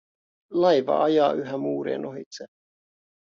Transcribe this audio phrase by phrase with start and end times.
[0.53, 2.45] Laiva ajaa yhä muurien ohitse.